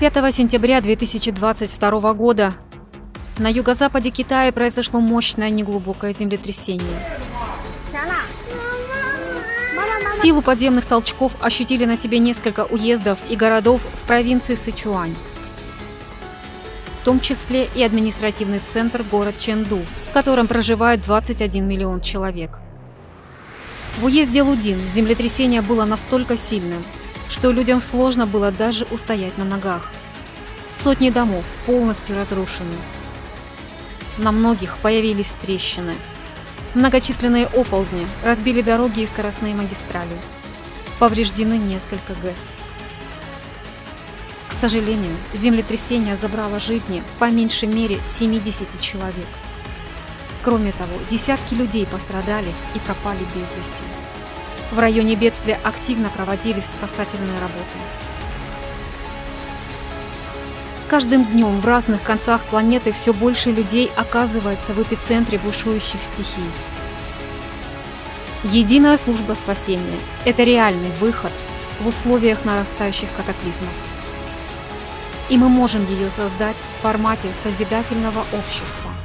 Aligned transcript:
5 0.00 0.32
сентября 0.32 0.80
2022 0.80 2.14
года 2.14 2.54
на 3.36 3.48
юго-западе 3.48 4.10
Китая 4.10 4.52
произошло 4.52 5.00
мощное 5.00 5.50
неглубокое 5.50 6.12
землетрясение. 6.12 7.02
Силу 10.14 10.40
подземных 10.40 10.84
толчков 10.84 11.32
ощутили 11.40 11.84
на 11.84 11.96
себе 11.96 12.20
несколько 12.20 12.64
уездов 12.64 13.18
и 13.28 13.34
городов 13.34 13.82
в 14.00 14.06
провинции 14.06 14.54
Сычуань, 14.54 15.16
в 17.02 17.04
том 17.04 17.18
числе 17.18 17.68
и 17.74 17.82
административный 17.82 18.60
центр 18.60 19.02
город 19.02 19.34
Ченду, 19.40 19.80
в 20.10 20.12
котором 20.12 20.46
проживает 20.46 21.02
21 21.02 21.66
миллион 21.66 22.02
человек. 22.02 22.60
В 23.98 24.04
уезде 24.04 24.42
Лудин 24.42 24.78
землетрясение 24.88 25.60
было 25.60 25.84
настолько 25.84 26.36
сильным, 26.36 26.84
что 27.28 27.50
людям 27.50 27.80
сложно 27.80 28.26
было 28.26 28.50
даже 28.50 28.86
устоять 28.90 29.36
на 29.38 29.44
ногах. 29.44 29.90
Сотни 30.72 31.10
домов 31.10 31.44
полностью 31.66 32.16
разрушены. 32.16 32.74
На 34.16 34.32
многих 34.32 34.78
появились 34.78 35.36
трещины. 35.40 35.94
Многочисленные 36.74 37.46
оползни 37.46 38.06
разбили 38.24 38.62
дороги 38.62 39.00
и 39.00 39.06
скоростные 39.06 39.54
магистрали. 39.54 40.16
Повреждены 40.98 41.54
несколько 41.54 42.14
ГЭС. 42.14 42.56
К 44.48 44.52
сожалению, 44.52 45.16
землетрясение 45.32 46.16
забрало 46.16 46.58
жизни 46.58 47.02
по 47.18 47.30
меньшей 47.30 47.68
мере 47.68 47.98
70 48.08 48.80
человек. 48.80 49.26
Кроме 50.42 50.72
того, 50.72 50.94
десятки 51.08 51.54
людей 51.54 51.86
пострадали 51.86 52.52
и 52.74 52.78
пропали 52.80 53.24
без 53.34 53.52
вести. 53.52 53.82
В 54.70 54.78
районе 54.78 55.14
бедствия 55.14 55.58
активно 55.64 56.10
проводились 56.10 56.66
спасательные 56.66 57.40
работы. 57.40 57.78
С 60.76 60.84
каждым 60.84 61.24
днем 61.24 61.60
в 61.60 61.66
разных 61.66 62.02
концах 62.02 62.42
планеты 62.44 62.92
все 62.92 63.14
больше 63.14 63.50
людей 63.50 63.90
оказывается 63.96 64.74
в 64.74 64.82
эпицентре 64.82 65.38
бушующих 65.38 66.02
стихий. 66.02 66.44
Единая 68.44 68.96
служба 68.98 69.32
спасения– 69.34 69.98
это 70.24 70.44
реальный 70.44 70.90
выход 71.00 71.32
в 71.80 71.88
условиях 71.88 72.44
нарастающих 72.44 73.08
катаклизмов. 73.16 73.72
И 75.28 75.36
мы 75.36 75.48
можем 75.48 75.84
ее 75.86 76.10
создать 76.10 76.56
в 76.56 76.82
формате 76.82 77.28
созидательного 77.42 78.20
общества. 78.32 78.97